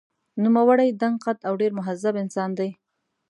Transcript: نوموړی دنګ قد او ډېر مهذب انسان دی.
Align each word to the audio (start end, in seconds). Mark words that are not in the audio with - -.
نوموړی 0.43 0.89
دنګ 1.01 1.15
قد 1.23 1.37
او 1.47 1.53
ډېر 1.61 1.71
مهذب 1.79 2.13
انسان 2.23 2.49
دی. 2.59 2.69